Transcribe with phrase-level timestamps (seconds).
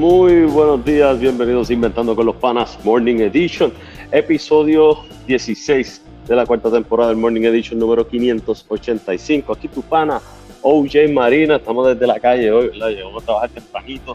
[0.00, 3.70] Muy buenos días, bienvenidos a Inventando con los Panas Morning Edition,
[4.10, 9.52] episodio 16 de la cuarta temporada del Morning Edition número 585.
[9.52, 10.18] Aquí tu pana
[10.62, 12.88] OJ Marina, estamos desde la calle hoy, ¿verdad?
[12.88, 14.14] Llegamos a trabajar tempranito,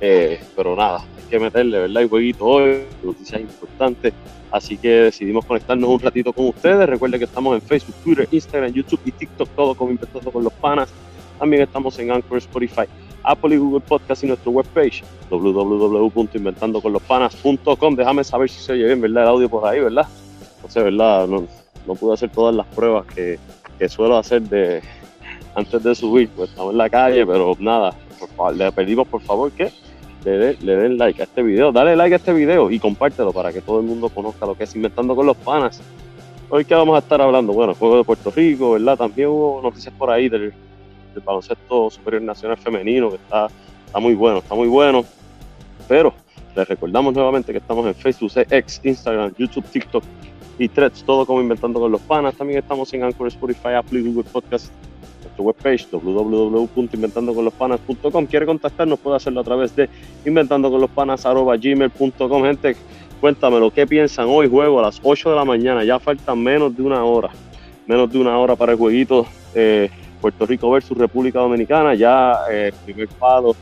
[0.00, 2.00] eh, pero nada, hay que meterle, ¿verdad?
[2.00, 4.12] Y jueguito hoy, noticias importantes,
[4.50, 6.88] así que decidimos conectarnos un ratito con ustedes.
[6.88, 10.52] Recuerden que estamos en Facebook, Twitter, Instagram, YouTube y TikTok, todo como Inventando con los
[10.54, 10.88] Panas.
[11.38, 12.82] También estamos en Anchor, Spotify
[13.24, 17.96] Apple y Google Podcast y nuestra webpage www.inventandoconlospanas.com.
[17.96, 19.24] Déjame saber si se oye bien, ¿verdad?
[19.24, 20.06] El audio por ahí, ¿verdad?
[20.62, 21.26] No sé, ¿verdad?
[21.26, 21.46] No,
[21.86, 23.38] no pude hacer todas las pruebas que,
[23.78, 24.82] que, suelo hacer de
[25.54, 27.94] antes de subir, pues estamos en la calle, pero nada,
[28.54, 29.70] le pedimos por favor que
[30.24, 33.52] le, le, den like a este video, dale like a este video y compártelo para
[33.52, 35.80] que todo el mundo conozca lo que es Inventando con los Panas.
[36.50, 38.96] Hoy que vamos a estar hablando, bueno, juego de Puerto Rico, ¿verdad?
[38.96, 40.52] También hubo noticias por ahí del
[41.14, 43.48] del baloncesto superior nacional femenino, que está,
[43.86, 45.04] está muy bueno, está muy bueno.
[45.88, 46.14] Pero
[46.54, 50.04] les recordamos nuevamente que estamos en Facebook, X, Instagram, YouTube, TikTok
[50.58, 52.34] y Threads, todo como Inventando con los Panas.
[52.34, 54.70] También estamos en Anchor, Spotify, Apple y Google Podcast.
[55.22, 58.26] Nuestra webpage www.inventandoconlospanas.com.
[58.26, 59.88] Quiere contactarnos, puede hacerlo a través de
[60.26, 62.44] inventandoconlospanas.gmail.com.
[62.44, 62.76] Gente,
[63.20, 64.48] cuéntamelo, ¿qué piensan hoy?
[64.48, 67.30] Juego a las 8 de la mañana, ya faltan menos de una hora.
[67.86, 69.26] Menos de una hora para el jueguito.
[69.54, 69.88] Eh,
[70.20, 73.56] Puerto Rico versus República Dominicana, ya eh, primer palo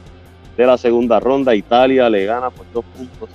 [0.56, 3.30] de la segunda ronda, Italia le gana por dos puntos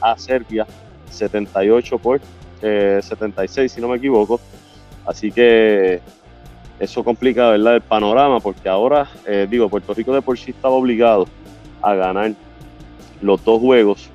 [0.00, 0.66] a Serbia,
[1.10, 2.20] 78 por
[2.60, 4.40] 76 eh, si no me equivoco,
[5.06, 6.00] así que
[6.78, 7.76] eso complica ¿verdad?
[7.76, 11.26] el panorama porque ahora, eh, digo, Puerto Rico de por sí estaba obligado
[11.82, 12.32] a ganar
[13.20, 14.08] los dos juegos,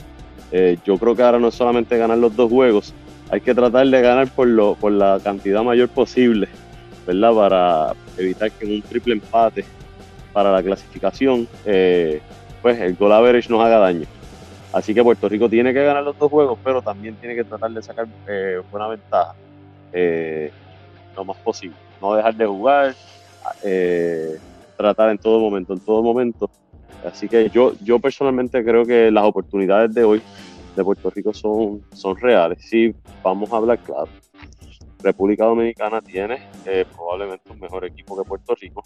[0.86, 2.94] yo creo que ahora no es solamente ganar los dos juegos,
[3.32, 6.48] hay que tratar de ganar por, lo, por la cantidad mayor posible
[7.06, 7.34] ¿verdad?
[7.34, 9.66] Para evitar que en un triple empate
[10.32, 12.22] para la clasificación, eh,
[12.62, 14.06] pues el goal average nos haga daño.
[14.72, 17.72] Así que Puerto Rico tiene que ganar los dos juegos, pero también tiene que tratar
[17.72, 19.36] de sacar eh, buena ventaja
[19.92, 20.52] eh,
[21.16, 21.76] lo más posible.
[22.02, 22.96] No dejar de jugar,
[24.76, 26.50] tratar en todo momento, en todo momento.
[27.06, 30.22] Así que yo, yo personalmente creo que las oportunidades de hoy
[30.76, 32.60] de Puerto Rico son, son reales.
[32.62, 34.08] Sí, vamos a hablar claro.
[35.04, 38.84] República Dominicana tiene eh, probablemente un mejor equipo que Puerto Rico.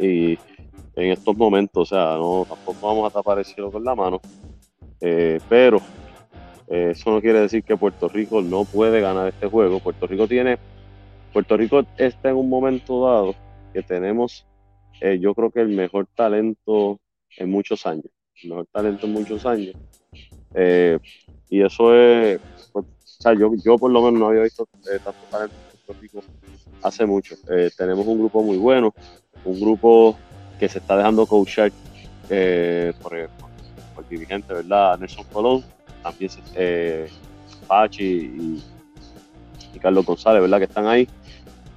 [0.00, 0.38] Y
[0.96, 4.20] en estos momentos, o sea, no tampoco vamos a tapar el cielo con la mano.
[5.00, 5.78] Eh, pero
[6.68, 9.78] eh, eso no quiere decir que Puerto Rico no puede ganar este juego.
[9.78, 10.58] Puerto Rico tiene,
[11.32, 13.34] Puerto Rico está en un momento dado
[13.72, 14.46] que tenemos,
[15.20, 16.98] yo creo que el mejor talento
[17.36, 18.06] en muchos años,
[18.42, 19.74] el mejor talento en muchos años.
[21.50, 22.40] y eso es,
[23.32, 26.22] yo, yo por lo menos no había visto eh, tanto talento en Puerto Rico
[26.84, 27.34] hace mucho.
[27.50, 28.94] Eh, tenemos un grupo muy bueno,
[29.44, 30.16] un grupo
[30.58, 31.72] que se está dejando coachar
[32.30, 33.28] eh, por, el,
[34.08, 34.98] dirigente, ¿verdad?
[34.98, 35.64] Nelson Colón,
[36.02, 37.08] también eh,
[37.66, 38.62] Pachi y,
[39.80, 40.58] Carlos González, ¿verdad?
[40.58, 41.08] Que están ahí.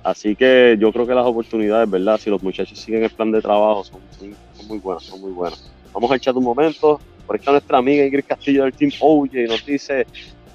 [0.03, 2.17] Así que yo creo que las oportunidades, ¿verdad?
[2.17, 3.99] Si los muchachos siguen el plan de trabajo, son,
[4.67, 5.69] muy buenas, son muy buenas.
[5.93, 6.99] Vamos a echar un momento.
[7.25, 10.05] Por esta nuestra amiga Ingrid Castillo del Team OJ nos dice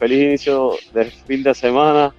[0.03, 2.13] feliz inicio de fin de semana.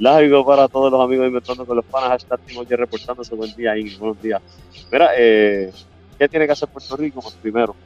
[0.00, 2.10] Largo para todos los amigos Inventando con los Panas.
[2.10, 3.32] Hashtag Timoye reportándose.
[3.36, 3.96] Buen día, Ingrid.
[3.96, 4.42] Buenos días.
[4.90, 5.70] Mira, eh,
[6.18, 7.20] ¿qué tiene que hacer Puerto Rico?
[7.20, 7.76] Pues primero,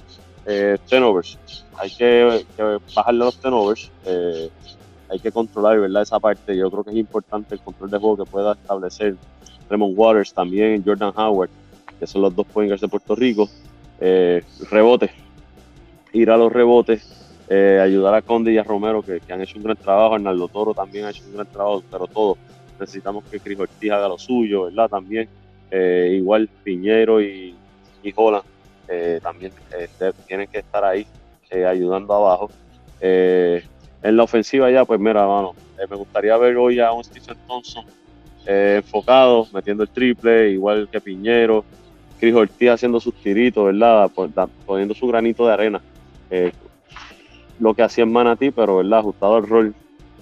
[0.46, 1.38] eh, turnovers.
[1.76, 2.46] Hay que,
[2.96, 3.90] bajarle los turnovers.
[4.06, 4.48] Eh,
[5.10, 6.00] hay que controlar, ¿verdad?
[6.00, 6.56] Esa parte.
[6.56, 9.16] Yo creo que es importante el control de juego que pueda establecer
[9.68, 11.50] Raymond Waters, también Jordan Howard,
[12.00, 13.50] que son los dos pointers de Puerto Rico.
[14.00, 15.10] Eh, rebote.
[16.14, 17.21] Ir a los rebotes
[17.54, 20.72] eh, ayudar a Conde y a Romero, que, han hecho un gran trabajo, Arnaldo Toro
[20.72, 22.38] también ha hecho un gran trabajo, pero todos
[22.80, 24.88] necesitamos que Cris Ortiz haga lo suyo, ¿verdad?
[24.88, 25.28] También,
[25.70, 27.54] eh, igual Piñero y,
[28.02, 28.44] y Holland
[28.88, 29.52] eh, también
[30.26, 31.06] tienen que estar ahí
[31.50, 32.50] ayudando abajo.
[33.02, 35.54] en la ofensiva ya, pues mira, mano,
[35.90, 37.84] me gustaría ver hoy a un Stephen Thompson
[38.46, 41.66] enfocado, metiendo el triple, igual que Piñero,
[42.18, 44.10] Cris Ortiz haciendo sus tiritos, ¿verdad?
[44.64, 45.82] Poniendo su granito de arena
[47.58, 49.00] lo que hacía en Manatí, pero ¿verdad?
[49.00, 49.74] ajustado al rol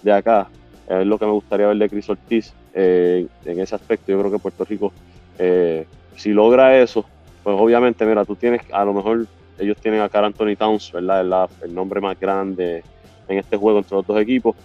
[0.03, 0.49] de acá.
[0.89, 4.13] Es lo que me gustaría ver de Chris Ortiz eh, en ese aspecto.
[4.13, 4.93] Yo creo que Puerto Rico,
[5.39, 5.87] eh,
[6.17, 7.05] si logra eso,
[7.43, 9.27] pues obviamente, mira, tú tienes, a lo mejor
[9.59, 11.49] ellos tienen a Carl Anthony Towns, ¿verdad?
[11.63, 12.83] El, nombre más grande
[13.29, 14.57] en este juego entre los dos equipos.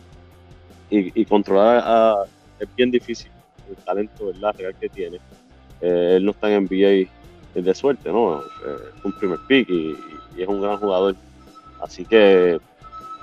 [0.90, 2.16] Y, controlar a,
[2.60, 3.30] es bien difícil
[3.70, 4.56] el talento ¿verdad?
[4.58, 5.18] real que tiene.
[5.82, 7.10] Eh, él no está en NBA
[7.56, 8.40] de suerte, ¿no?
[8.40, 9.96] es un primer pick y,
[10.38, 11.16] es un gran jugador
[11.82, 12.60] Así que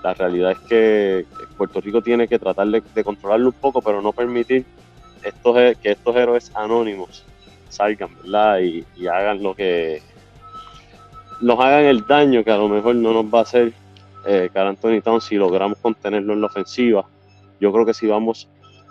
[0.02, 1.26] la realidad es que
[1.56, 4.64] Puerto Rico tiene que tratar de, controlarlo un poco, pero no permitir
[5.22, 7.24] estos, que estos héroes anónimos
[7.68, 8.60] salgan, ¿verdad?
[8.60, 10.02] Y, hagan lo que
[11.40, 13.72] nos hagan el daño que a lo mejor no nos va a hacer
[14.26, 17.04] eh, Carl Anthony Towns si logramos contenerlo en la ofensiva.
[17.60, 18.48] Yo creo que si vamos,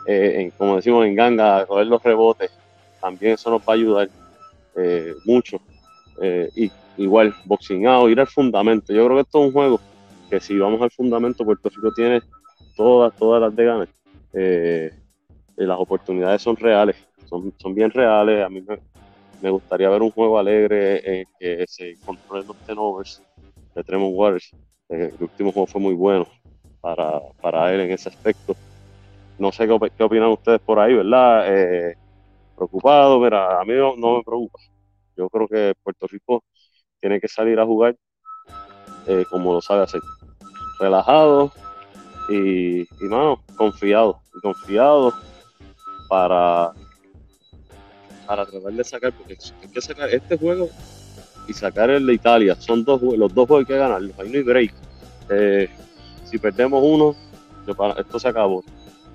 [0.07, 2.51] eh, como decimos en ganga, a coger los rebotes,
[2.99, 4.09] también eso nos va a ayudar
[4.75, 5.59] eh, mucho.
[6.21, 8.93] Eh, y igual, boxing ir al fundamento.
[8.93, 9.79] Yo creo que esto es un juego
[10.29, 12.21] que si vamos al fundamento, Puerto Rico tiene
[12.75, 13.89] todas, todas las de ganas.
[15.57, 16.95] las oportunidades son reales,
[17.25, 18.45] son, son bien reales.
[18.45, 18.77] A mí me,
[19.41, 23.21] me gustaría ver un juego alegre en que se controlen los tenovers
[23.75, 24.51] de Tremont Waters.
[24.89, 26.27] Eh, el último juego fue muy bueno
[26.79, 28.55] para, para, él en ese aspecto.
[29.39, 31.45] No sé qué, qué opinan ustedes por ahí, ¿verdad?
[31.47, 31.95] Eh,
[32.55, 34.59] preocupado, mira, a mí no, me preocupa.
[35.21, 36.43] Yo creo que Puerto Rico
[36.99, 37.95] tiene que salir a jugar
[39.05, 40.01] eh, como lo sabe hacer.
[40.79, 41.51] Relajado
[42.27, 44.19] y, y mano, confiado.
[44.41, 45.13] Confiado
[46.09, 46.71] para
[48.25, 50.69] para tratar de sacar, porque hay que sacar este juego
[51.47, 52.55] y sacar el de Italia.
[52.55, 54.73] Son dos los dos juegos que hay que ganarlos, ahí no hay break.
[55.29, 55.69] Eh,
[56.23, 57.15] si perdemos uno,
[57.97, 58.63] esto se acabó.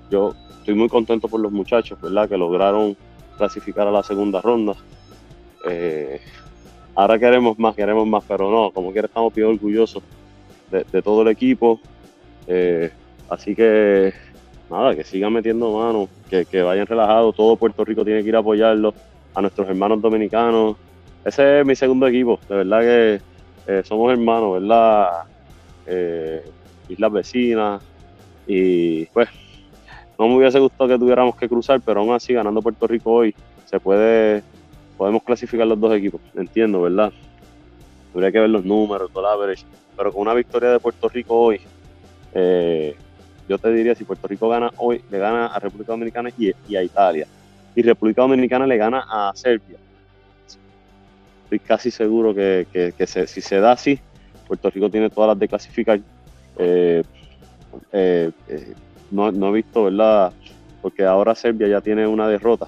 [0.09, 2.29] Yo estoy muy contento por los muchachos, ¿verdad?
[2.29, 2.95] Que lograron
[3.37, 4.73] clasificar a la segunda ronda.
[5.69, 6.21] Eh,
[6.95, 10.03] ahora queremos más, queremos más, pero no, como quiera estamos bien orgullosos
[10.71, 11.79] de, todo el equipo.
[12.47, 12.91] Eh,
[13.29, 14.13] así que
[14.69, 18.39] nada, que sigan metiendo manos, que, vayan relajados, todo Puerto Rico tiene que ir a
[18.39, 18.93] apoyarlo,
[19.33, 20.77] a nuestros hermanos dominicanos.
[21.25, 23.21] Ese es mi segundo equipo, de verdad que
[23.67, 25.23] eh, somos hermanos, ¿verdad?
[26.89, 27.81] Islas vecinas,
[28.47, 29.29] y pues
[30.17, 33.35] no me hubiese gustado que tuviéramos que cruzar, pero aún así ganando Puerto Rico hoy
[33.65, 34.41] se puede,
[34.97, 37.13] podemos clasificar los dos equipos, entiendo, ¿verdad?
[38.13, 39.63] Habría que ver los números, todo average,
[39.95, 41.61] pero con una victoria de Puerto Rico hoy,
[42.33, 42.95] eh,
[43.47, 46.83] yo te diría, si Puerto Rico gana hoy, le gana a República Dominicana y, a
[46.83, 47.27] Italia.
[47.75, 49.77] Y República Dominicana le gana a Serbia.
[51.43, 52.93] Estoy casi seguro que,
[53.27, 53.99] si se da así,
[54.47, 55.99] Puerto Rico tiene todas las de clasificar.
[56.57, 57.03] Eh,
[57.93, 58.73] eh, eh,
[59.11, 60.33] no, he visto, ¿verdad?
[60.81, 62.67] Porque ahora Serbia ya tiene una derrota.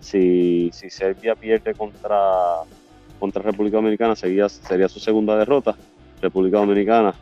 [0.00, 2.62] Si, Serbia pierde contra,
[3.18, 5.76] contra República Dominicana, sería, sería su segunda derrota.
[6.20, 7.14] República Dominicana,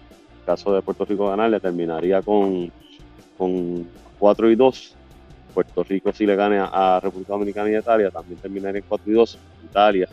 [0.47, 2.73] caso de Puerto Rico ganar, le terminaría con
[3.39, 3.89] con
[4.19, 4.95] 4 y 2.
[5.55, 9.15] Puerto Rico si le gane a, República Dominicana y Italia también terminaría en 4 y
[9.15, 9.39] 2.
[9.65, 10.09] Italia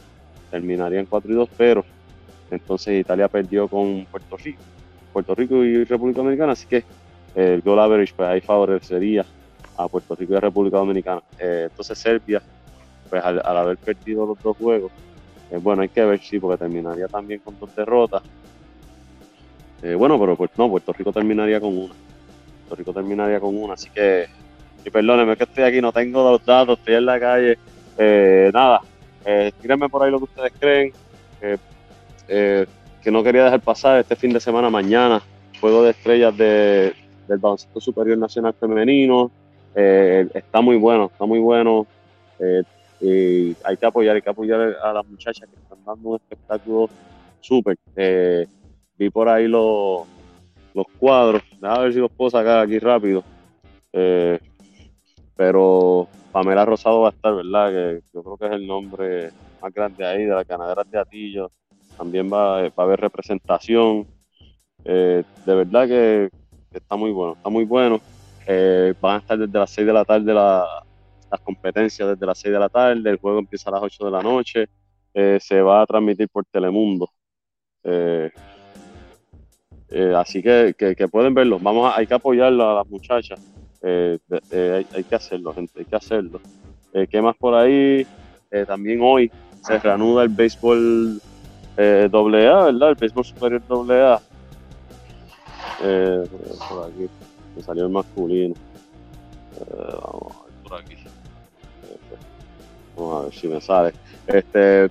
[0.49, 1.83] terminaría en 4 y 2, pero
[2.51, 4.61] entonces Italia perdió con Puerto Rico.
[5.11, 6.83] Puerto Rico y República Dominicana, así que
[7.35, 9.25] el goal average pues ahí favorecería
[9.77, 11.21] a Puerto Rico y a República Dominicana.
[11.39, 12.41] Eh, entonces Serbia,
[13.21, 14.91] pues al, haber perdido los dos juegos,
[15.51, 18.23] eh, bueno, hay que ver, sí, porque terminaría también con dos derrotas.
[19.81, 21.93] Eh, bueno, pero pues, no, Puerto Rico terminaría con una.
[22.67, 24.27] Puerto Rico terminaría con una, así que,
[24.83, 27.57] y perdónenme que estoy aquí, no tengo los datos, estoy en la calle.
[27.97, 28.81] Eh, nada,
[29.25, 29.53] eh,
[29.89, 30.93] por ahí lo que ustedes creen.
[32.27, 35.21] Que no quería dejar pasar este fin de semana mañana,
[35.61, 36.91] juego de estrellas de,
[37.27, 39.29] del baloncesto superior nacional femenino.
[39.75, 41.85] Está muy bueno, está muy bueno.
[43.01, 46.89] Y hay que apoyar, hay que apoyar a las muchachas que están dando un espectáculo
[47.41, 47.77] súper.
[48.97, 50.07] vi por ahí los
[50.75, 51.41] los cuadros.
[51.61, 53.23] A ver si los puedo sacar aquí rápido.
[53.93, 54.37] Eh,
[55.35, 57.71] pero Pamela Rosado va a estar, ¿verdad?
[57.71, 61.51] Que yo creo que es el nombre más grande ahí, de la ganadera de Atillo.
[61.97, 64.05] También va, a haber representación.
[64.83, 66.29] Eh, de verdad que,
[66.73, 68.01] está muy bueno, está muy bueno.
[68.45, 70.33] Eh, van a estar desde las 6 de la tarde
[71.31, 73.09] las competencias, desde las 6 de la tarde.
[73.09, 74.65] El juego empieza a las 8 de la noche.
[75.13, 77.09] se va a transmitir por Telemundo.
[79.89, 81.59] Eh, así que, que, pueden verlo.
[81.59, 83.39] Vamos hay que apoyarlo a las muchachas.
[83.81, 84.17] Eh,
[84.51, 86.41] eh, hay, que hacerlo, gente, hay que hacerlo.
[87.09, 88.05] ¿Qué más por ahí?
[88.67, 89.29] también hoy
[89.61, 91.21] se reanuda el béisbol
[91.77, 92.89] AA, ¿verdad?
[92.89, 94.21] El béisbol superior AA.
[96.69, 97.09] por aquí,
[97.55, 98.55] me salió el masculino.
[99.69, 100.95] vamos a ver por aquí.
[102.95, 103.93] Vamos a ver si me sale.
[104.27, 104.89] Este,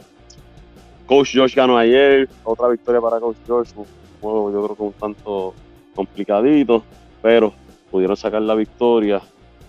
[1.07, 3.73] Coach George ganó ayer, otra victoria para Coach George
[4.21, 5.55] juego yo creo que un tanto
[5.95, 6.83] complicadito,
[7.21, 7.53] pero
[7.91, 9.21] pudieron sacar la victoria.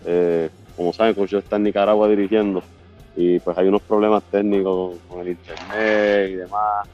[0.06, 2.62] Eh, como saben, Coach está en Nicaragua dirigiendo
[3.16, 6.88] y pues hay unos problemas técnicos con, el internet y demás.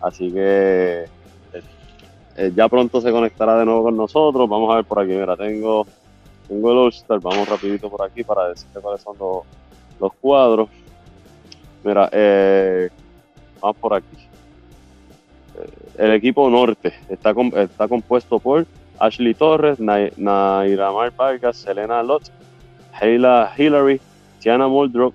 [0.00, 1.62] Así que eh,
[2.36, 4.48] eh, ya pronto se conectará de nuevo con nosotros.
[4.48, 5.12] Vamos a ver por aquí.
[5.12, 5.86] Mira, tengo,
[6.48, 7.20] tengo el All-Star.
[7.20, 9.42] Vamos rapidito por aquí para decirte cuáles son los,
[10.00, 10.68] los cuadros.
[11.82, 12.10] Mira,
[13.60, 14.24] vamos por aquí
[15.98, 18.66] el equipo norte está, está compuesto por
[18.98, 22.30] Ashley Torres, Nairamar Vargas, Selena Lott,
[23.00, 24.00] Heila Hillary,
[24.40, 25.12] Tiana Muldrow,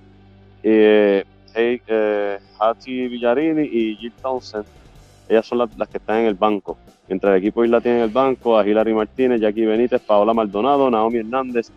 [0.63, 1.23] eh,
[1.55, 4.65] eh, Hattie Villarini y Jill Townsend.
[5.27, 6.77] ellas son las, que están en el banco.
[7.07, 10.91] Mientras el equipo Isla tiene en el banco a Hilary Martínez, Jackie Benítez, Paola Maldonado,
[10.91, 11.71] Naomi Hernández,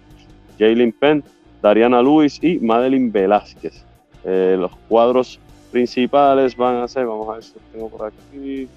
[0.59, 1.25] Jalen Penn,
[1.63, 3.85] Dariana Luis y Madeline Velázquez.
[4.25, 5.39] Eh, los cuadros
[5.71, 8.69] principales van a ser, vamos a ver si los tengo por aquí,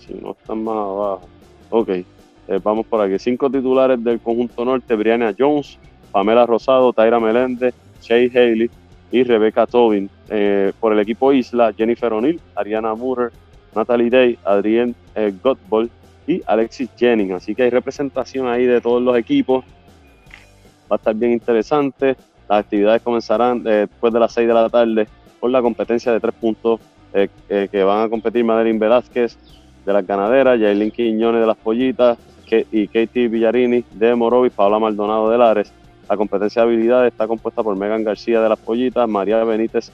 [0.00, 1.28] si no están más abajo.
[1.70, 2.04] Ok, eh,
[2.62, 3.18] vamos por aquí.
[3.18, 5.78] Cinco titulares del conjunto norte, Brianna Jones,
[6.12, 8.70] Pamela Rosado, Tyra Meléndez, Shay Haley
[9.10, 10.10] y Rebecca Tobin.
[10.28, 13.32] Eh, por el equipo Isla, Jennifer O'Neill, Ariana Murer,
[13.74, 15.32] Natalie Day, Adrienne eh,
[16.26, 17.32] y Alexis Jennings.
[17.32, 19.64] Así que hay representación ahí de todos los equipos.
[20.90, 22.16] Va a estar bien interesante.
[22.48, 26.20] Las actividades comenzarán eh, después de las 6 de la tarde con la competencia de
[26.20, 26.80] tres puntos
[27.12, 29.36] eh, que van a competir Madeline Velázquez
[29.84, 32.18] de las ganaderas, Yailin Quiñones de las pollitas
[32.72, 35.72] y Katie Villarini de Morovis, Paola Maldonado de Lares.
[36.08, 39.92] La competencia de habilidades está compuesta por Megan García de las pollitas, María Benítez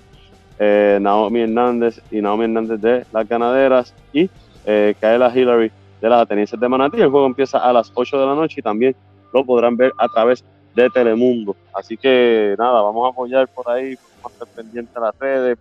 [0.58, 4.30] eh, Naomi Hernández y Naomi Hernández de las ganaderas y
[4.66, 5.70] eh, Kaela Hillary
[6.00, 7.00] de las atenienses de Manatí.
[7.00, 8.94] El juego empieza a las 8 de la noche y también
[9.32, 11.56] lo podrán ver a través de Telemundo.
[11.72, 15.58] Así que nada, vamos a apoyar por ahí, vamos a estar pendientes a las redes,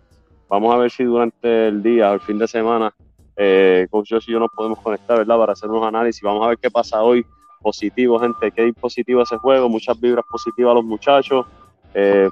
[0.48, 2.92] vamos a ver si durante el día o el fin de semana,
[3.36, 5.38] eh, Coach y yo nos podemos conectar, ¿verdad?
[5.38, 7.24] Para hacer unos análisis, vamos a ver qué pasa hoy.
[7.60, 11.46] Positivo, gente, que positivo ese juego, muchas vibras positivas a los muchachos.
[11.94, 12.28] Eh,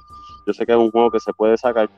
[0.47, 1.89] yo sé que es un juego que se puede sacar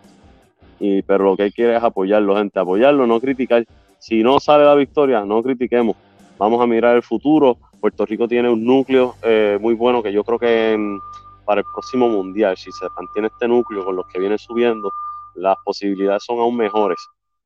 [0.78, 3.64] y, pero lo que hay que es apoyarlo, gente, apoyarlo, no criticar.
[3.98, 5.96] Si no sale la victoria, no critiquemos.
[6.38, 7.56] Vamos a mirar el futuro.
[7.84, 10.98] Puerto Rico tiene un núcleo eh, muy bueno que yo creo que
[11.44, 14.90] para el próximo mundial, si se mantiene este núcleo con los que vienen subiendo,
[15.34, 16.96] las posibilidades son aún mejores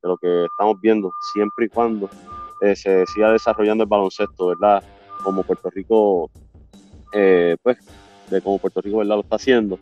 [0.00, 2.08] de lo que estamos viendo, siempre y cuando
[2.60, 4.80] eh, se siga desarrollando el baloncesto, ¿verdad?
[5.24, 6.30] Como Puerto Rico,
[7.12, 7.78] eh, pues,
[8.30, 9.16] de como Puerto Rico, ¿verdad?
[9.16, 9.76] Lo está haciendo.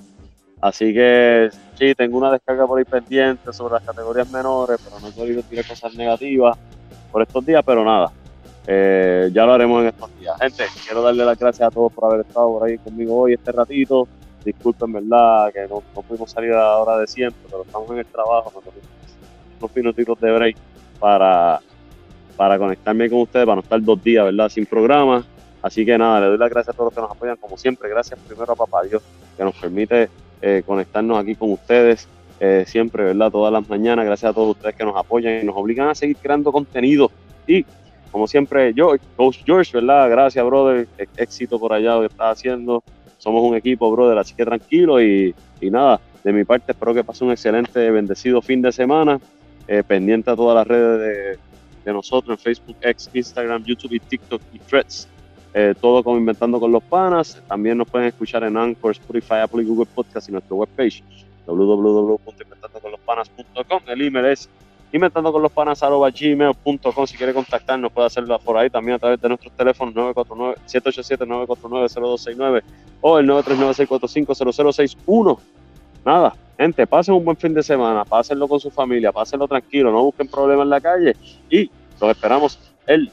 [0.62, 5.14] Así que sí, tengo una descarga por ahí pendiente sobre las categorías menores, pero no
[5.14, 6.56] podido tirar cosas negativas
[7.12, 8.10] por estos días, pero nada,
[8.66, 10.36] eh, ya lo haremos en estos días.
[10.40, 13.52] Gente, quiero darle las gracias a todos por haber estado por ahí conmigo hoy este
[13.52, 14.08] ratito.
[14.44, 15.52] Disculpen, ¿verdad?
[15.52, 18.52] Que no, pudimos salir a la hora de siempre, pero estamos en el trabajo,
[19.58, 20.56] unos minutitos de break
[20.98, 21.60] para,
[22.36, 24.48] para conectarme con ustedes, para no estar dos días, ¿verdad?
[24.48, 25.24] Sin programa.
[25.62, 27.88] Así que nada, le doy las gracias a todos los que nos apoyan, como siempre.
[27.88, 29.02] Gracias primero a Papá Dios,
[29.36, 30.08] que nos permite
[30.40, 32.06] eh, conectarnos aquí con ustedes
[32.38, 33.30] eh, siempre, ¿verdad?
[33.30, 34.04] Todas las mañanas.
[34.04, 37.10] Gracias a todos ustedes que nos apoyan y nos obligan a seguir creando contenido.
[37.46, 37.64] Y
[38.16, 40.08] como siempre, yo, Coach George, ¿verdad?
[40.08, 40.88] Gracias, brother.
[40.96, 42.82] E-, éxito por allá lo que estás haciendo.
[43.18, 46.00] Somos un equipo, brother, así que tranquilo y, nada.
[46.24, 49.20] De mi parte, espero que pase un excelente, bendecido fin de semana.
[49.68, 51.36] Eh, pendiente a todas las redes de,
[51.84, 55.08] de nosotros en Facebook, X, Instagram, YouTube y TikTok y Threads.
[55.52, 57.42] Eh, todo como Inventando con los Panas.
[57.46, 61.02] También nos pueden escuchar en Anchor, Spotify, Apple y Google Podcast y nuestra webpage
[61.44, 63.82] www.inventandoconlospanas.com.
[63.88, 64.48] El email es
[64.92, 67.06] inventandoconlospanas.gmail.com.
[67.06, 72.62] Si quiere contactarnos, puede hacerlo por ahí también a través de nuestros teléfonos 787-949-0269
[73.00, 75.38] o el 939-645-0061.
[76.04, 80.04] Nada, gente, pasen un buen fin de semana, pásenlo con su familia, pásenlo tranquilo, no
[80.04, 81.16] busquen problemas en la calle
[81.50, 81.68] y
[82.00, 83.10] los esperamos el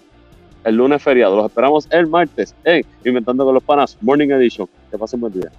[0.63, 1.35] el lunes feriado.
[1.35, 4.67] Los esperamos el martes en Inventando con los Panas Morning Edition.
[4.89, 5.51] Que pasen buen día.